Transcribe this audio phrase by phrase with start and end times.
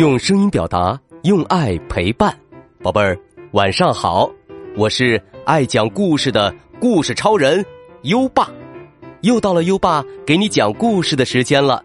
[0.00, 2.34] 用声音表达，用爱陪伴，
[2.82, 3.20] 宝贝儿，
[3.52, 4.30] 晚上好！
[4.74, 7.62] 我是爱讲故事的故事超人
[8.04, 8.48] 优爸，
[9.20, 11.84] 又到了优爸给你讲故事的时间了。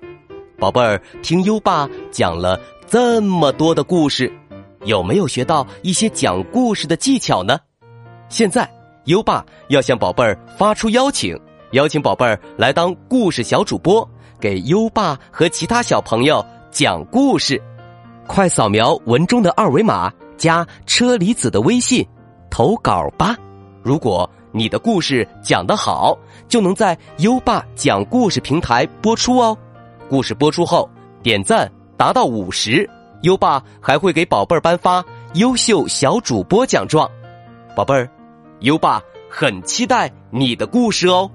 [0.57, 2.57] 宝贝儿，听优爸讲了
[2.87, 4.31] 这么多的故事，
[4.85, 7.59] 有没有学到一些讲故事的技巧呢？
[8.29, 8.65] 现在，
[9.07, 11.37] 优爸要向宝贝儿发出邀请，
[11.71, 16.41] 邀请宝贝儿来当故事小主播，给优爸和其他小朋友
[16.71, 17.61] 讲故事。
[18.27, 22.05] 快扫描文中的二维码，加车厘子的微信，
[22.49, 23.35] 投稿吧！
[23.83, 29.55] 如果你的故事讲得好，就能在优爸讲故事平台播出哦。
[30.09, 30.89] 故事播出后，
[31.21, 32.89] 点赞达到五十，
[33.21, 35.03] 优爸还会给宝贝儿颁发
[35.35, 37.09] 优秀小主播奖状。
[37.75, 38.09] 宝贝儿，
[38.61, 41.29] 优爸很期待你的故事哦。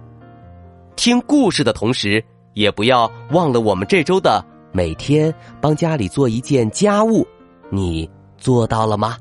[0.97, 2.23] 听故事的同时，
[2.55, 4.45] 也不要忘了我们这周的。
[4.73, 7.27] 每天帮家里做一件家务，
[7.71, 9.17] 你做到了吗？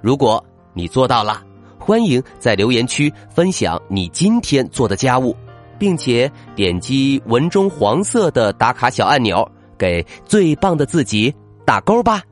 [0.00, 1.42] 如果你做到了，
[1.78, 5.36] 欢迎在留言区分享你今天做的家务，
[5.78, 12.22] 并且点击文中黄色的打卡小按钮，给最棒的自己打勾吧。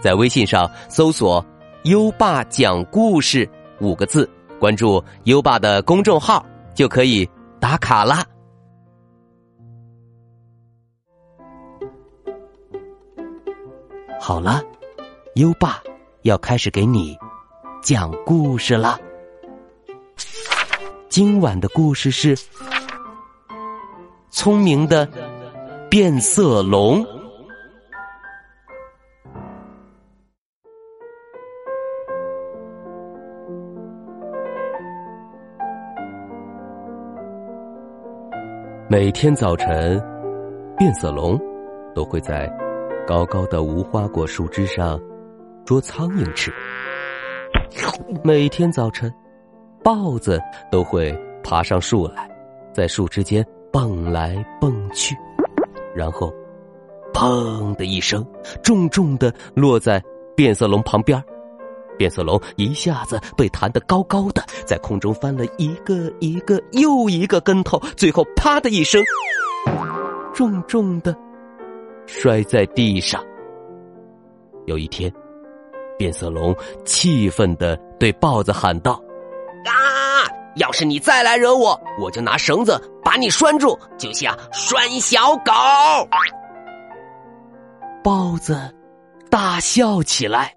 [0.00, 1.44] 在微信上搜索
[1.84, 3.48] “优爸讲故事”
[3.80, 4.28] 五个字，
[4.60, 8.24] 关注优爸的公众号就可以打卡啦。
[14.26, 14.62] 好了，
[15.34, 15.82] 优爸
[16.22, 17.14] 要开始给你
[17.82, 18.98] 讲故事了。
[21.10, 22.34] 今晚的故事是
[24.30, 25.06] 《聪明的
[25.90, 27.04] 变色龙》。
[38.88, 40.02] 每天早晨，
[40.78, 41.38] 变色龙
[41.94, 42.63] 都会在。
[43.06, 44.98] 高高的无花果树枝上
[45.66, 46.50] 捉苍蝇吃。
[48.22, 49.12] 每天早晨，
[49.82, 50.40] 豹子
[50.72, 52.26] 都会爬上树来，
[52.72, 55.14] 在树枝间蹦来蹦去，
[55.94, 56.32] 然后
[57.12, 58.26] “砰”的一声，
[58.62, 60.02] 重重的落在
[60.34, 61.22] 变色龙旁边。
[61.98, 69.02] 变色龙一下子被弹得高高的，在空中翻了一个一个又一个跟头，最后“啪”的一声，
[70.32, 71.14] 重重的。
[72.06, 73.22] 摔在地上。
[74.66, 75.12] 有一天，
[75.98, 76.54] 变色龙
[76.84, 78.92] 气愤的对豹子喊道
[79.66, 80.24] ：“啊！
[80.56, 85.52] 要是你再来惹我，我就拿绳子把你拴住，就像拴小狗。”
[88.02, 88.56] 豹子
[89.30, 90.54] 大笑起来，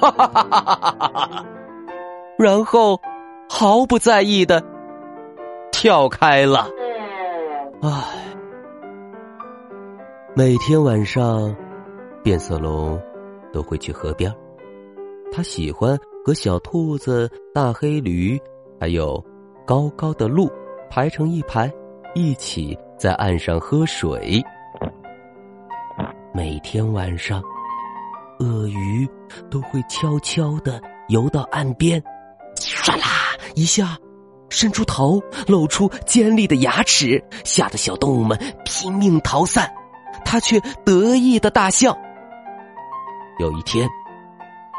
[0.00, 1.44] 哈哈哈哈哈哈！
[2.38, 3.00] 然后
[3.48, 4.62] 毫不在意的
[5.72, 6.68] 跳开了。
[7.82, 8.25] 唉。
[10.38, 11.56] 每天晚上，
[12.22, 13.00] 变色龙
[13.54, 14.30] 都会去河边。
[15.32, 18.38] 他喜欢和小兔子、大黑驴，
[18.78, 19.24] 还有
[19.66, 20.46] 高高的鹿
[20.90, 21.72] 排成一排，
[22.14, 24.44] 一起在岸上喝水。
[26.34, 27.42] 每天晚上，
[28.38, 29.08] 鳄鱼
[29.50, 31.98] 都会悄悄的游到岸边，
[32.56, 33.06] 唰啦
[33.54, 33.96] 一下，
[34.50, 39.66] 伸出头，露出尖利的牙齿，吓得小动物们拼命逃散。
[40.24, 41.96] 他却得意的大笑。
[43.38, 43.88] 有一天，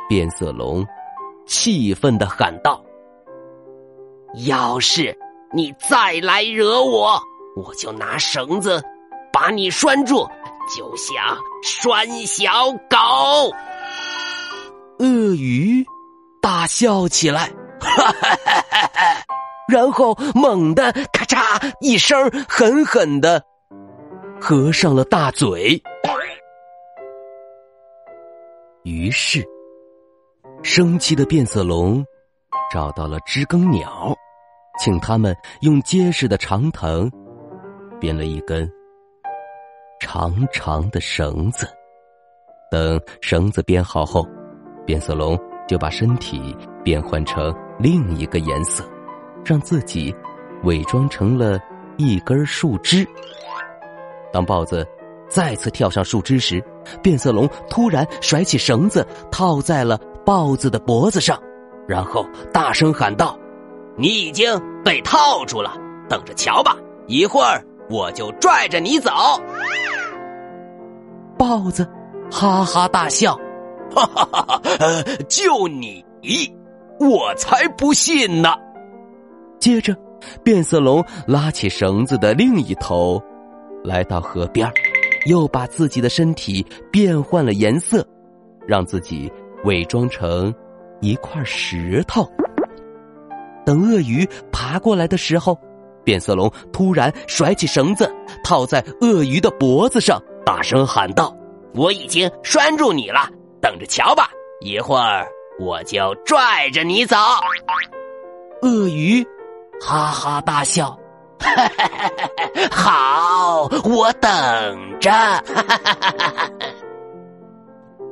[0.09, 0.85] 变色龙
[1.45, 2.81] 气愤的喊道
[4.47, 5.17] ：“要是
[5.53, 7.21] 你再来惹我，
[7.55, 8.83] 我就拿绳子
[9.31, 10.27] 把你拴住，
[10.75, 11.15] 就像
[11.63, 13.53] 拴小狗。”
[14.99, 15.85] 鳄鱼
[16.41, 19.23] 大笑起来，哈哈哈哈哈！
[19.67, 23.43] 然后猛地咔嚓一声，狠狠的。
[24.39, 25.81] 合上了大嘴，
[28.83, 29.43] 于是
[30.63, 32.05] 生气的变色龙
[32.71, 34.15] 找到了知更鸟，
[34.79, 37.11] 请他们用结实的长藤
[37.99, 38.71] 编了一根
[39.99, 41.67] 长长的绳子。
[42.69, 44.25] 等绳子编好后，
[44.85, 45.37] 变色龙
[45.67, 48.87] 就把身体变换成另一个颜色，
[49.43, 50.15] 让自己
[50.63, 51.59] 伪装成了
[51.97, 53.05] 一根树枝。
[54.31, 54.85] 当豹子
[55.29, 56.63] 再次跳上树枝时，
[57.01, 61.41] 变色龙突然甩起绳子，套在了豹子的脖子上，
[61.87, 63.37] 然后大声喊道
[63.97, 65.73] ：“你已经被套住了，
[66.09, 66.77] 等着瞧吧！
[67.07, 69.11] 一会儿我就拽着你走。”
[71.37, 71.87] 豹子
[72.31, 73.37] 哈哈大笑
[73.93, 74.61] ：“哈哈哈哈！
[75.29, 76.03] 就你，
[76.99, 78.53] 我才不信呢！”
[79.59, 79.95] 接着，
[80.43, 83.21] 变色龙拉起绳子的另一头。
[83.87, 84.69] 来到河边，
[85.27, 88.05] 又把自己的身体变换了颜色，
[88.67, 89.31] 让自己
[89.63, 90.53] 伪装成
[90.99, 92.29] 一块石头。
[93.65, 95.57] 等鳄鱼爬过来的时候，
[96.03, 98.13] 变色龙突然甩起绳子，
[98.43, 101.33] 套在鳄鱼的脖子上，大声喊道
[101.73, 103.29] ：“我已经拴住你了，
[103.61, 104.29] 等着瞧吧！
[104.59, 105.25] 一会儿
[105.61, 107.15] 我就拽着你走。”
[108.63, 109.25] 鳄鱼
[109.79, 110.97] 哈哈大笑。
[112.71, 115.11] 好，我等着。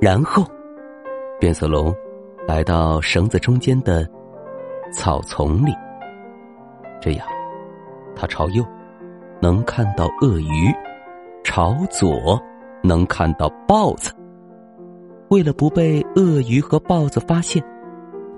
[0.02, 0.46] 然后，
[1.40, 1.96] 变色龙
[2.48, 4.08] 来到绳子中间的
[4.94, 5.74] 草丛里，
[7.02, 7.28] 这样，
[8.16, 8.66] 他朝右
[9.42, 10.74] 能看到鳄鱼，
[11.44, 12.40] 朝左
[12.84, 14.14] 能看到豹子。
[15.30, 17.64] 为了不被鳄鱼和豹子发现，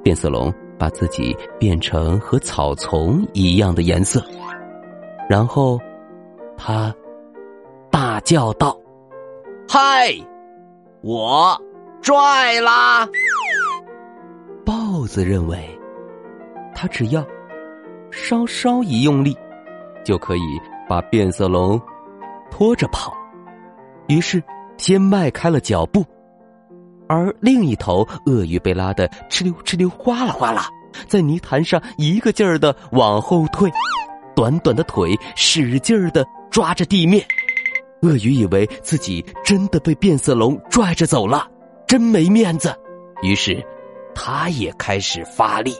[0.01, 4.23] 变色龙把自己变成和草丛一样的颜色。
[5.29, 5.79] 然后，
[6.57, 6.93] 他
[7.91, 8.77] 大叫道
[9.67, 10.13] ：“嗨，
[11.01, 11.61] 我
[12.01, 13.07] 拽啦！”
[14.65, 15.67] 豹子认为，
[16.73, 17.25] 他只要
[18.11, 19.37] 稍稍一用力，
[20.03, 20.41] 就可以
[20.87, 21.79] 把变色龙
[22.49, 23.13] 拖着跑。
[24.07, 24.41] 于是，
[24.77, 26.05] 先迈开了脚步，
[27.09, 30.67] 而另一头鳄鱼被拉得哧溜哧溜、哗啦哗啦，
[31.07, 33.69] 在泥潭上一个劲儿的往后退。
[34.37, 37.25] 短短的腿使劲儿的抓着地面，
[38.03, 41.49] 鳄鱼以为自己真的被变色龙拽着走了，
[41.87, 42.71] 真没面子。
[43.23, 43.65] 于是，
[44.13, 45.75] 他也开始发力。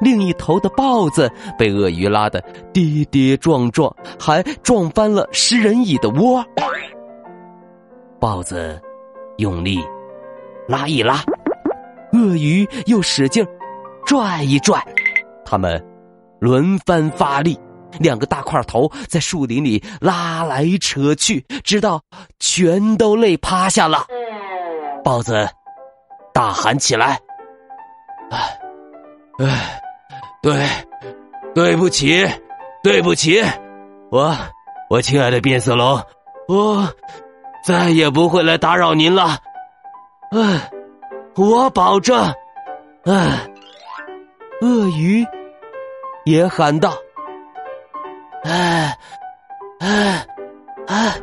[0.00, 2.40] 另一头的豹子被鳄鱼拉得
[2.72, 6.44] 跌跌撞撞，还撞翻了食人蚁的窝。
[8.18, 8.82] 豹子
[9.36, 9.78] 用力
[10.66, 11.22] 拉一拉，
[12.12, 13.46] 鳄鱼又使劲
[14.04, 14.84] 拽一拽，
[15.44, 15.80] 他们
[16.40, 17.56] 轮番发力。
[17.98, 22.00] 两个大块头在树林里拉来扯去，直到
[22.38, 24.06] 全都累趴下了。
[25.04, 25.48] 豹子
[26.32, 27.20] 大喊起来
[28.30, 28.58] ：“哎，
[29.38, 29.80] 哎，
[30.42, 30.66] 对，
[31.54, 32.26] 对不起，
[32.82, 33.42] 对不起，
[34.10, 34.36] 我，
[34.90, 36.02] 我亲爱的变色龙，
[36.48, 36.88] 我
[37.64, 39.38] 再也不会来打扰您了。
[40.32, 40.70] 哎，
[41.36, 42.16] 我保证。”
[43.06, 43.48] 哎，
[44.62, 45.24] 鳄鱼
[46.24, 46.92] 也喊道。
[48.44, 48.96] 哎，
[49.80, 50.26] 哎，
[50.86, 51.14] 哎，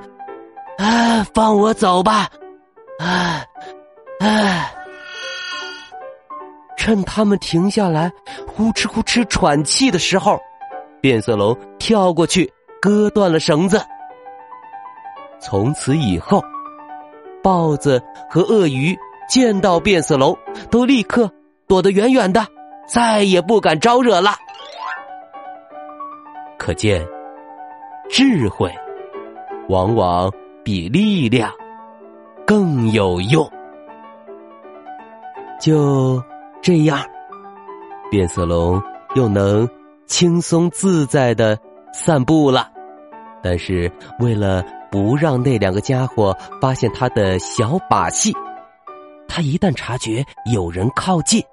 [0.77, 2.30] 哎，放我走吧！
[3.00, 3.45] 哎，
[4.19, 4.74] 哎，
[6.77, 8.12] 趁他们停下来，
[8.48, 10.39] 呼哧呼哧喘气的时候，
[11.01, 12.51] 变色龙跳过去，
[12.81, 13.81] 割断了绳子。
[15.39, 16.44] 从此以后，
[17.42, 18.98] 豹子和鳄鱼
[19.30, 20.38] 见到变色龙，
[20.69, 21.31] 都立刻
[21.68, 22.45] 躲得远远的，
[22.88, 24.36] 再也不敢招惹了。
[26.63, 27.06] 可见，
[28.10, 28.74] 智慧
[29.68, 30.31] 往往
[30.63, 31.51] 比力量
[32.48, 33.45] 更有用。
[35.60, 36.24] 就
[36.62, 36.98] 这样，
[38.10, 38.81] 变色龙
[39.13, 39.68] 又能
[40.06, 41.60] 轻松自在的
[41.92, 42.71] 散步了。
[43.42, 48.33] 但是，为了不让那两个家伙发现他的小把戏，
[49.27, 50.24] 他一旦察觉
[50.54, 51.44] 有人靠近，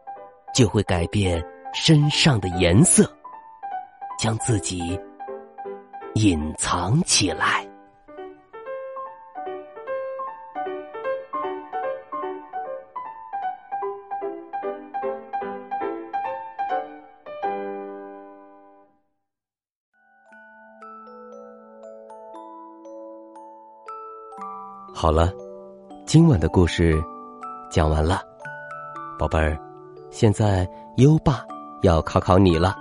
[0.54, 3.12] 就会改变身上的颜色。
[4.20, 5.00] 将自己
[6.16, 7.66] 隐藏起来。
[24.94, 25.33] 好了，
[26.04, 27.02] 今晚的故事
[27.71, 28.21] 讲完了，
[29.18, 29.59] 宝贝儿，
[30.11, 30.68] 现在
[30.99, 31.42] 优爸
[31.80, 32.79] 要考考你了。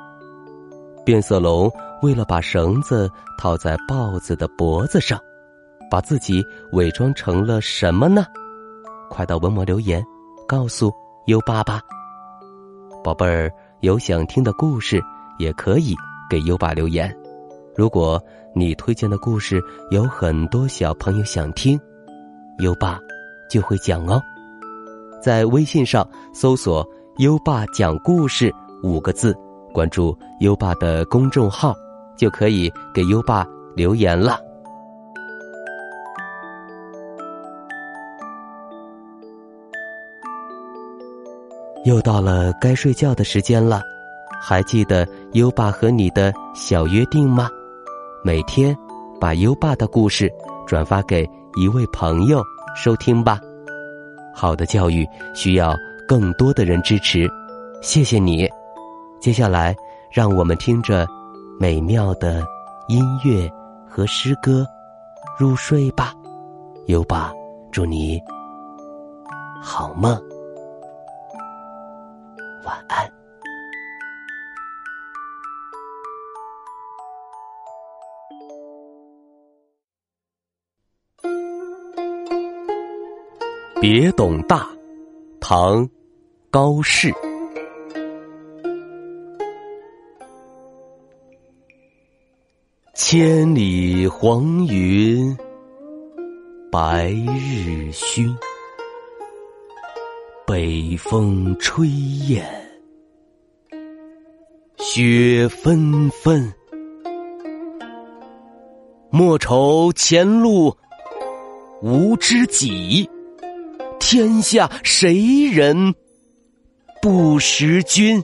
[1.10, 1.68] 变色龙
[2.04, 5.20] 为了把绳子套在豹子的脖子上，
[5.90, 8.28] 把自己伪装成了什么呢？
[9.10, 10.06] 快到文末留言，
[10.48, 10.94] 告诉
[11.26, 11.82] 优爸吧。
[13.04, 15.02] 宝贝儿，有想听的故事
[15.40, 15.96] 也可以
[16.30, 17.12] 给优爸留言。
[17.76, 18.24] 如果
[18.54, 21.76] 你推荐的故事有很多小朋友想听，
[22.60, 23.00] 优爸
[23.50, 24.22] 就会讲哦。
[25.20, 26.88] 在微信上搜索
[27.18, 29.36] “优爸讲故事”五个字。
[29.70, 31.76] 关注优爸的公众号，
[32.18, 33.46] 就可以给优爸
[33.76, 34.40] 留言了。
[41.86, 43.82] 又到了该睡觉的时间了，
[44.42, 47.50] 还记得优爸和你的小约定吗？
[48.24, 48.78] 每天
[49.20, 50.32] 把优爸的故事
[50.68, 52.44] 转发给一位朋友
[52.76, 53.40] 收听吧。
[54.36, 55.76] 好的教育需要
[56.08, 57.30] 更多的人支持，
[57.82, 58.49] 谢谢你。
[59.20, 59.76] 接下来，
[60.12, 61.06] 让我们听着
[61.60, 62.44] 美妙的
[62.88, 63.52] 音乐
[63.88, 64.66] 和诗歌
[65.38, 66.14] 入睡吧。
[66.88, 67.32] 优爸
[67.72, 68.20] 祝你
[69.62, 70.12] 好梦，
[72.64, 73.12] 晚安。
[83.82, 84.68] 别董大，
[85.40, 85.88] 唐，
[86.50, 87.14] 高适。
[93.12, 95.36] 千里黄云
[96.72, 98.38] 白日曛，
[100.46, 102.46] 北风吹雁
[104.78, 106.54] 雪纷纷。
[109.10, 110.78] 莫愁前路
[111.82, 113.10] 无知己。
[114.00, 115.96] 天下谁人
[117.02, 118.24] 不识君？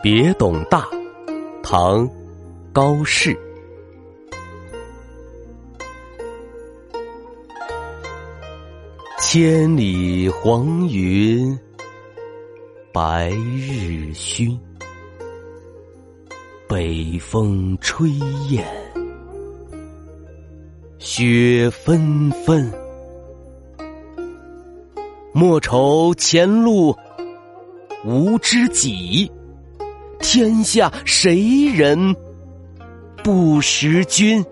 [0.00, 0.86] 别董大，
[1.60, 2.08] 唐，
[2.72, 3.36] 高适。
[9.18, 11.58] 千里黄云
[12.92, 14.56] 白日曛，
[16.68, 18.08] 北风吹
[18.48, 18.64] 雁
[21.00, 22.72] 雪纷纷。
[25.32, 26.96] 莫愁前路
[28.04, 29.30] 无知己，
[30.30, 32.14] 天下谁人
[33.24, 34.44] 不识君？